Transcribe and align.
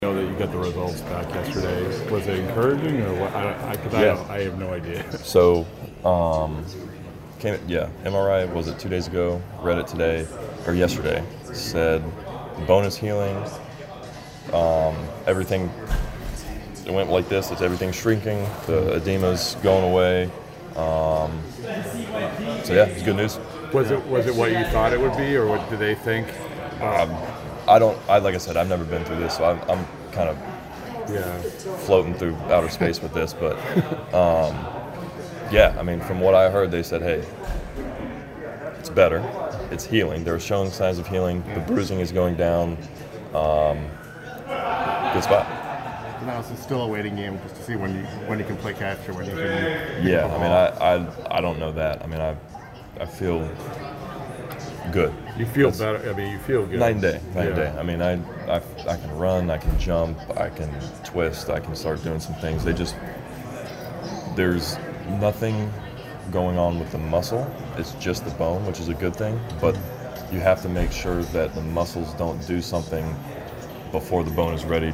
Know 0.00 0.14
that 0.14 0.30
you 0.30 0.38
got 0.38 0.52
the 0.52 0.58
results 0.58 1.00
back 1.00 1.28
yesterday. 1.34 2.08
Was 2.08 2.24
it 2.28 2.38
encouraging 2.38 3.00
or 3.02 3.14
what? 3.14 3.34
I, 3.34 3.70
I, 3.70 3.76
cause 3.78 3.94
I, 3.94 4.32
I 4.32 4.42
have 4.42 4.56
no 4.56 4.72
idea. 4.72 5.04
So, 5.18 5.66
um, 6.04 6.64
came 7.40 7.58
yeah, 7.66 7.90
MRI 8.04 8.48
was 8.52 8.68
it 8.68 8.78
two 8.78 8.88
days 8.88 9.08
ago? 9.08 9.42
Read 9.60 9.76
it 9.78 9.88
today 9.88 10.24
or 10.68 10.74
yesterday. 10.74 11.24
Said 11.52 12.04
bone 12.68 12.84
is 12.84 12.96
healing. 12.96 13.36
Um, 14.52 14.94
everything 15.26 15.68
it 16.86 16.92
went 16.92 17.10
like 17.10 17.28
this. 17.28 17.50
It's 17.50 17.60
everything 17.60 17.90
shrinking. 17.90 18.38
The 18.66 18.94
edema's 18.94 19.56
going 19.64 19.90
away. 19.90 20.30
Um, 20.76 21.42
so 22.62 22.72
yeah, 22.72 22.84
it's 22.84 23.02
good 23.02 23.16
news. 23.16 23.40
Was 23.72 23.90
it 23.90 24.06
was 24.06 24.26
it 24.26 24.34
what 24.36 24.52
you 24.52 24.62
thought 24.66 24.92
it 24.92 25.00
would 25.00 25.16
be, 25.16 25.34
or 25.34 25.46
what 25.46 25.68
did 25.68 25.80
they 25.80 25.96
think? 25.96 26.28
Um, 26.80 27.10
I 27.68 27.78
don't. 27.78 27.98
I 28.08 28.18
like 28.18 28.34
I 28.34 28.38
said, 28.38 28.56
I've 28.56 28.68
never 28.68 28.84
been 28.84 29.04
through 29.04 29.18
this, 29.18 29.36
so 29.36 29.44
I'm, 29.44 29.60
I'm 29.70 29.86
kind 30.12 30.28
of 30.30 30.38
Yeah. 31.10 31.38
floating 31.86 32.14
through 32.14 32.34
outer 32.50 32.68
space 32.68 33.00
with 33.02 33.12
this, 33.14 33.32
but 33.34 33.56
um, 34.14 34.54
yeah, 35.52 35.74
I 35.78 35.82
mean, 35.82 36.00
from 36.00 36.20
what 36.20 36.34
I 36.34 36.50
heard, 36.50 36.70
they 36.70 36.82
said, 36.82 37.02
hey, 37.02 37.24
it's 38.78 38.90
better, 38.90 39.22
it's 39.70 39.84
healing. 39.84 40.24
They're 40.24 40.40
showing 40.40 40.70
signs 40.70 40.98
of 40.98 41.06
healing. 41.06 41.42
The 41.54 41.60
bruising 41.60 42.00
is 42.00 42.12
going 42.12 42.36
down. 42.36 42.76
Um, 43.34 43.78
good 45.12 45.24
spot. 45.24 45.46
Now 46.26 46.40
it's 46.40 46.62
still 46.62 46.82
a 46.82 46.88
waiting 46.88 47.16
game 47.16 47.38
just 47.42 47.56
to 47.56 47.62
see 47.62 47.76
when 47.76 47.94
you 47.94 48.02
when 48.26 48.38
you 48.38 48.44
can 48.44 48.56
play 48.58 48.74
catch 48.74 49.08
or 49.08 49.14
when 49.14 49.24
you 49.26 49.32
can. 49.32 50.04
Yeah, 50.06 50.26
I 50.26 50.38
mean, 50.38 50.52
I, 50.52 50.66
I, 50.96 51.38
I 51.38 51.40
don't 51.40 51.58
know 51.58 51.72
that. 51.72 52.02
I 52.02 52.06
mean, 52.06 52.20
I, 52.20 52.36
I 53.00 53.06
feel 53.06 53.46
good. 54.92 55.12
You 55.36 55.46
feel 55.46 55.70
That's- 55.70 55.98
better. 56.02 56.10
I 56.10 56.16
mean, 56.16 56.32
you 56.32 56.38
feel 56.38 56.66
good. 56.66 56.78
Night 56.80 56.92
and 56.92 57.02
day, 57.02 57.20
night 57.34 57.48
and 57.48 57.56
Yeah. 57.56 57.72
day. 57.72 57.78
I 57.78 57.82
mean, 57.82 58.02
I, 58.02 58.12
I, 58.52 58.60
I 58.88 58.96
can 58.96 59.16
run, 59.18 59.50
I 59.50 59.58
can 59.58 59.78
jump, 59.78 60.18
I 60.36 60.48
can 60.48 60.70
twist, 61.04 61.48
I 61.50 61.60
can 61.60 61.74
start 61.74 62.02
doing 62.04 62.20
some 62.20 62.34
things. 62.36 62.64
They 62.64 62.72
just, 62.72 62.94
there's 64.36 64.76
nothing 65.20 65.72
going 66.30 66.58
on 66.58 66.78
with 66.78 66.90
the 66.92 66.98
muscle. 66.98 67.50
It's 67.76 67.92
just 67.94 68.24
the 68.24 68.30
bone, 68.32 68.64
which 68.66 68.80
is 68.80 68.88
a 68.88 68.94
good 68.94 69.16
thing. 69.16 69.38
But 69.60 69.78
you 70.30 70.40
have 70.40 70.60
to 70.62 70.68
make 70.68 70.92
sure 70.92 71.22
that 71.22 71.54
the 71.54 71.62
muscles 71.62 72.12
don't 72.14 72.44
do 72.46 72.60
something 72.60 73.04
before 73.92 74.22
the 74.24 74.30
bone 74.30 74.52
is 74.54 74.64
ready 74.64 74.92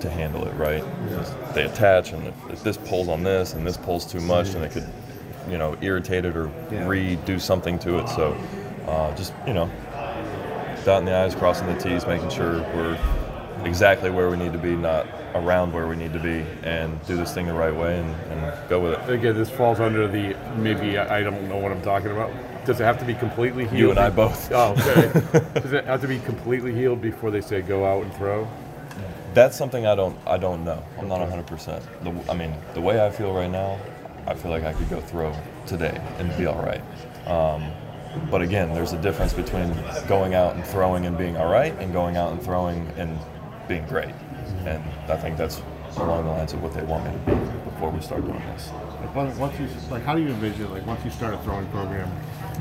to 0.00 0.10
handle 0.10 0.44
it, 0.46 0.52
right? 0.54 0.82
Because 1.08 1.32
They 1.54 1.64
attach, 1.64 2.12
and 2.12 2.26
if, 2.26 2.34
if 2.50 2.62
this 2.64 2.76
pulls 2.76 3.08
on 3.08 3.22
this, 3.22 3.54
and 3.54 3.64
this 3.64 3.76
pulls 3.76 4.04
too 4.04 4.20
much, 4.20 4.50
then 4.50 4.64
it 4.64 4.72
could, 4.72 4.88
you 5.48 5.58
know, 5.58 5.76
irritate 5.80 6.24
it 6.24 6.36
or 6.36 6.50
Yeah. 6.72 6.84
redo 6.86 7.40
something 7.40 7.78
to 7.80 7.98
it. 8.00 8.08
So, 8.08 8.36
uh, 8.86 9.14
just 9.16 9.32
you 9.46 9.54
know, 9.54 9.70
dotting 10.84 11.06
the 11.06 11.14
i's, 11.14 11.34
crossing 11.34 11.66
the 11.66 11.78
t's, 11.78 12.06
making 12.06 12.30
sure 12.30 12.60
we're 12.74 12.98
exactly 13.64 14.10
where 14.10 14.30
we 14.30 14.36
need 14.36 14.52
to 14.52 14.58
be, 14.58 14.74
not 14.74 15.06
around 15.34 15.72
where 15.72 15.86
we 15.86 15.96
need 15.96 16.12
to 16.12 16.18
be, 16.18 16.44
and 16.62 17.04
do 17.06 17.16
this 17.16 17.32
thing 17.32 17.46
the 17.46 17.54
right 17.54 17.74
way 17.74 17.98
and, 17.98 18.14
and 18.32 18.68
go 18.68 18.80
with 18.80 18.92
it. 18.92 19.10
Again, 19.10 19.34
this 19.34 19.50
falls 19.50 19.80
under 19.80 20.06
the 20.06 20.36
maybe 20.56 20.98
I 20.98 21.22
don't 21.22 21.48
know 21.48 21.58
what 21.58 21.72
I'm 21.72 21.82
talking 21.82 22.10
about. 22.10 22.30
Does 22.64 22.80
it 22.80 22.84
have 22.84 22.98
to 23.00 23.04
be 23.04 23.14
completely 23.14 23.64
healed? 23.64 23.78
You 23.78 23.90
and 23.90 23.98
I 23.98 24.10
both. 24.10 24.50
Oh, 24.52 24.72
okay. 24.78 25.40
Does 25.60 25.72
it 25.72 25.84
have 25.84 26.00
to 26.02 26.08
be 26.08 26.20
completely 26.20 26.72
healed 26.72 27.00
before 27.00 27.30
they 27.30 27.40
say 27.40 27.60
go 27.60 27.84
out 27.84 28.04
and 28.04 28.14
throw? 28.14 28.48
That's 29.34 29.56
something 29.56 29.86
I 29.86 29.94
don't 29.94 30.16
I 30.26 30.36
don't 30.36 30.64
know. 30.64 30.82
I'm 30.98 31.08
not 31.08 31.20
100. 31.20 31.46
percent 31.46 31.82
I 32.28 32.34
mean, 32.34 32.54
the 32.74 32.80
way 32.80 33.04
I 33.04 33.10
feel 33.10 33.32
right 33.32 33.50
now, 33.50 33.78
I 34.26 34.34
feel 34.34 34.50
like 34.50 34.64
I 34.64 34.72
could 34.74 34.90
go 34.90 35.00
throw 35.00 35.34
today 35.66 36.00
and 36.18 36.36
be 36.36 36.46
all 36.46 36.62
right. 36.62 36.82
Um, 37.26 37.72
but 38.30 38.42
again, 38.42 38.72
there's 38.74 38.92
a 38.92 39.00
difference 39.00 39.32
between 39.32 39.74
going 40.06 40.34
out 40.34 40.54
and 40.54 40.64
throwing 40.64 41.06
and 41.06 41.16
being 41.16 41.36
all 41.36 41.50
right, 41.50 41.74
and 41.78 41.92
going 41.92 42.16
out 42.16 42.32
and 42.32 42.42
throwing 42.42 42.86
and 42.96 43.18
being 43.68 43.86
great. 43.86 44.14
And 44.66 44.82
I 45.08 45.16
think 45.16 45.36
that's 45.36 45.60
along 45.96 46.24
the 46.24 46.30
lines 46.30 46.52
of 46.52 46.62
what 46.62 46.74
they 46.74 46.82
want 46.82 47.04
me 47.04 47.12
to 47.12 47.18
be 47.18 47.70
before 47.70 47.90
we 47.90 48.00
start 48.00 48.24
doing 48.24 48.40
this. 48.54 48.70
Like 49.14 49.38
once, 49.38 49.58
you 49.58 49.68
like, 49.90 50.04
how 50.04 50.14
do 50.14 50.22
you 50.22 50.28
envision 50.28 50.70
like 50.70 50.86
once 50.86 51.04
you 51.04 51.10
start 51.10 51.34
a 51.34 51.38
throwing 51.38 51.66
program? 51.66 52.10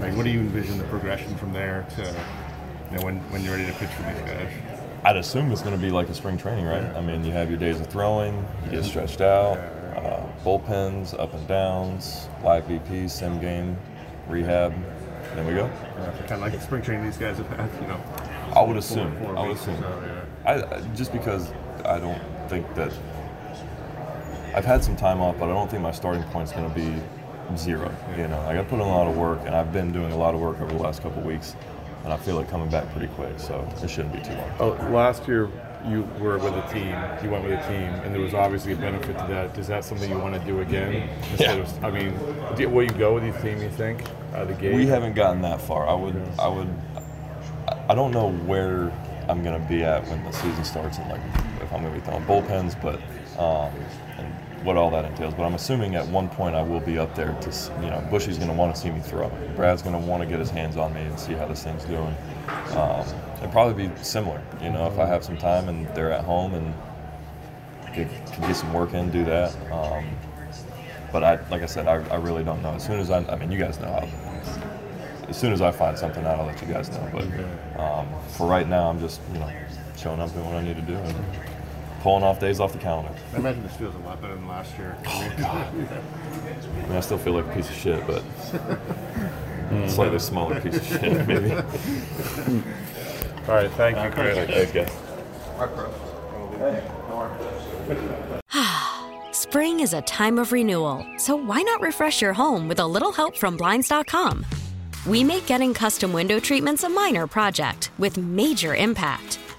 Like, 0.00 0.14
what 0.16 0.24
do 0.24 0.30
you 0.30 0.40
envision 0.40 0.78
the 0.78 0.84
progression 0.84 1.34
from 1.36 1.52
there 1.52 1.86
to, 1.96 2.02
you 2.02 2.98
know, 2.98 3.04
when 3.04 3.18
when 3.30 3.42
you're 3.42 3.56
ready 3.56 3.66
to 3.66 3.72
pitch 3.78 3.90
for 3.90 4.02
these 4.02 4.20
guys? 4.22 4.52
I'd 5.04 5.16
assume 5.16 5.52
it's 5.52 5.62
going 5.62 5.74
to 5.74 5.80
be 5.80 5.90
like 5.90 6.08
a 6.08 6.14
spring 6.14 6.36
training, 6.36 6.66
right? 6.66 6.84
I 6.96 7.00
mean, 7.00 7.24
you 7.24 7.32
have 7.32 7.48
your 7.48 7.58
days 7.58 7.80
of 7.80 7.86
throwing, 7.86 8.44
you 8.64 8.72
get 8.72 8.84
stretched 8.84 9.20
out, 9.20 9.56
uh, 9.56 10.26
bullpens, 10.44 11.18
up 11.18 11.32
and 11.32 11.46
downs, 11.46 12.28
live 12.42 12.64
BP, 12.64 13.08
sim 13.08 13.40
game, 13.40 13.76
rehab. 14.28 14.74
Then 15.34 15.46
we 15.46 15.54
go. 15.54 15.68
kind 16.28 16.32
of 16.32 16.40
like 16.40 16.60
spring 16.60 16.82
training 16.82 17.04
these 17.04 17.18
guys 17.18 17.36
have 17.38 17.48
had, 17.48 17.70
you 17.80 17.88
know. 17.88 18.00
I 18.54 18.62
would 18.62 18.76
assume. 18.76 19.16
four 19.18 19.36
I 19.36 19.46
would 19.46 19.56
assume. 19.56 19.78
so, 19.78 20.24
yeah. 20.44 20.50
I, 20.50 20.76
I 20.76 20.80
just 20.94 21.12
because 21.12 21.50
I 21.84 21.98
don't 21.98 22.20
think 22.48 22.72
that 22.74 22.92
I've 24.54 24.64
had 24.64 24.82
some 24.82 24.96
time 24.96 25.20
off, 25.20 25.38
but 25.38 25.46
I 25.46 25.52
don't 25.52 25.70
think 25.70 25.82
my 25.82 25.90
starting 25.90 26.22
point 26.24 26.48
is 26.48 26.52
going 26.52 26.68
to 26.68 26.74
be 26.74 27.02
zero. 27.56 27.94
You 28.16 28.28
know, 28.28 28.40
like 28.42 28.56
I 28.58 28.62
put 28.62 28.76
in 28.76 28.80
a 28.80 28.88
lot 28.88 29.06
of 29.06 29.16
work, 29.16 29.40
and 29.44 29.54
I've 29.54 29.72
been 29.72 29.92
doing 29.92 30.12
a 30.12 30.16
lot 30.16 30.34
of 30.34 30.40
work 30.40 30.60
over 30.60 30.72
the 30.72 30.82
last 30.82 31.02
couple 31.02 31.18
of 31.18 31.26
weeks, 31.26 31.54
and 32.04 32.12
I 32.12 32.16
feel 32.16 32.36
like 32.36 32.48
coming 32.48 32.70
back 32.70 32.90
pretty 32.92 33.08
quick. 33.08 33.38
So 33.38 33.68
it 33.82 33.90
shouldn't 33.90 34.14
be 34.14 34.20
too 34.20 34.34
long. 34.34 34.52
Oh, 34.58 34.70
last 34.90 35.28
year 35.28 35.50
you 35.88 36.02
were 36.20 36.38
with 36.38 36.54
a 36.54 36.72
team. 36.72 36.94
You 37.22 37.30
went 37.30 37.44
with 37.44 37.52
a 37.52 37.68
team, 37.68 37.92
and 38.04 38.14
there 38.14 38.20
was 38.20 38.34
obviously 38.34 38.72
a 38.72 38.76
benefit 38.76 39.18
to 39.18 39.26
that. 39.28 39.56
Is 39.56 39.68
that 39.68 39.84
something 39.84 40.10
you 40.10 40.18
want 40.18 40.34
to 40.34 40.40
do 40.40 40.60
again? 40.60 41.08
Yeah. 41.38 41.52
of, 41.52 41.84
I 41.84 41.90
mean, 41.90 42.18
do, 42.56 42.68
will 42.68 42.84
you 42.84 42.90
go 42.90 43.14
with 43.14 43.24
your 43.24 43.38
team? 43.40 43.60
You 43.60 43.70
think 43.70 44.02
out 44.32 44.42
of 44.42 44.48
the 44.48 44.54
gate? 44.54 44.74
We 44.74 44.86
haven't 44.86 45.14
gotten 45.14 45.42
that 45.42 45.60
far. 45.60 45.88
I 45.88 45.94
would, 45.94 46.20
I 46.38 46.48
would, 46.48 46.68
I 47.88 47.94
don't 47.94 48.10
know 48.10 48.30
where 48.30 48.92
I'm 49.28 49.42
gonna 49.42 49.64
be 49.68 49.82
at 49.82 50.06
when 50.08 50.22
the 50.24 50.32
season 50.32 50.64
starts 50.64 50.98
and 50.98 51.08
like 51.10 51.20
if 51.60 51.72
I'm 51.72 51.82
gonna 51.82 51.94
be 51.94 52.00
throwing 52.00 52.24
bullpens, 52.24 52.80
but 52.80 52.96
um, 53.40 53.72
and 54.18 54.32
what 54.66 54.76
all 54.76 54.90
that 54.90 55.04
entails. 55.04 55.32
But 55.32 55.44
I'm 55.44 55.54
assuming 55.54 55.94
at 55.94 56.06
one 56.08 56.28
point 56.28 56.56
I 56.56 56.62
will 56.62 56.80
be 56.80 56.98
up 56.98 57.14
there 57.14 57.32
to, 57.40 57.72
you 57.80 57.88
know, 57.88 58.06
Bushy's 58.10 58.36
gonna 58.36 58.52
want 58.52 58.74
to 58.74 58.80
see 58.80 58.90
me 58.90 59.00
throw. 59.00 59.30
Brad's 59.54 59.80
gonna 59.80 59.98
want 59.98 60.22
to 60.22 60.28
get 60.28 60.40
his 60.40 60.50
hands 60.50 60.76
on 60.76 60.92
me 60.92 61.02
and 61.02 61.18
see 61.18 61.32
how 61.34 61.46
this 61.46 61.62
thing's 61.62 61.84
doing. 61.84 62.14
Um, 62.72 63.06
it'd 63.38 63.52
probably 63.52 63.88
be 63.88 63.94
similar, 64.02 64.42
you 64.60 64.70
know, 64.70 64.86
if 64.88 64.98
I 64.98 65.06
have 65.06 65.24
some 65.24 65.38
time 65.38 65.68
and 65.68 65.86
they're 65.94 66.12
at 66.12 66.24
home 66.24 66.54
and 66.54 66.74
could, 67.94 68.10
could 68.32 68.42
get 68.42 68.56
some 68.56 68.72
work 68.72 68.92
in, 68.92 69.10
do 69.10 69.24
that. 69.24 69.54
Um, 69.70 70.04
but 71.12 71.22
I, 71.22 71.38
like 71.48 71.62
I 71.62 71.66
said, 71.66 71.86
I, 71.86 72.04
I 72.08 72.16
really 72.16 72.42
don't 72.42 72.60
know. 72.60 72.74
As 72.74 72.84
soon 72.84 72.98
as 72.98 73.10
I, 73.10 73.18
I 73.26 73.36
mean, 73.36 73.52
you 73.52 73.58
guys 73.58 73.78
know 73.80 73.86
how 73.86 74.08
as 75.28 75.36
soon 75.36 75.52
as 75.52 75.60
I 75.60 75.72
find 75.72 75.98
something 75.98 76.24
out, 76.24 76.38
I'll 76.38 76.46
let 76.46 76.60
you 76.60 76.68
guys 76.68 76.88
know. 76.88 77.08
But 77.12 77.80
um, 77.80 78.08
for 78.28 78.46
right 78.46 78.68
now, 78.68 78.88
I'm 78.88 79.00
just 79.00 79.20
you 79.32 79.38
know 79.38 79.50
showing 79.96 80.20
up 80.20 80.32
doing 80.32 80.44
what 80.46 80.54
I 80.54 80.62
need 80.62 80.76
to 80.76 80.82
do 80.82 80.94
and 80.94 81.16
pulling 82.00 82.22
off 82.22 82.40
days 82.40 82.60
off 82.60 82.72
the 82.72 82.78
calendar. 82.78 83.14
I 83.34 83.36
imagine 83.38 83.62
this 83.62 83.76
feels 83.76 83.94
a 83.94 83.98
lot 83.98 84.20
better 84.20 84.34
than 84.34 84.46
last 84.48 84.76
year. 84.78 84.96
Oh, 85.06 85.10
I 85.10 85.70
mean, 85.72 86.92
I 86.92 87.00
still 87.00 87.18
feel 87.18 87.34
like 87.34 87.46
a 87.46 87.54
piece 87.54 87.68
of 87.68 87.74
shit, 87.74 88.06
but 88.06 88.22
slightly 89.88 90.18
smaller 90.18 90.60
piece 90.60 90.76
of 90.76 90.86
shit, 90.86 91.26
maybe. 91.26 91.52
All 93.48 93.54
right, 93.54 93.70
thank 93.72 93.96
you, 93.96 94.10
Chris. 94.10 94.48
Thanks, 94.48 94.72
guys. 94.72 94.90
Spring 99.32 99.80
is 99.80 99.92
a 99.94 100.02
time 100.02 100.38
of 100.38 100.52
renewal, 100.52 101.06
so 101.18 101.36
why 101.36 101.62
not 101.62 101.80
refresh 101.80 102.20
your 102.20 102.32
home 102.32 102.68
with 102.68 102.80
a 102.80 102.86
little 102.86 103.12
help 103.12 103.36
from 103.36 103.56
Blinds.com? 103.56 104.44
We 105.06 105.22
make 105.22 105.46
getting 105.46 105.72
custom 105.72 106.12
window 106.12 106.40
treatments 106.40 106.82
a 106.82 106.88
minor 106.88 107.26
project 107.28 107.90
with 107.98 108.18
major 108.18 108.74
impact. 108.74 109.38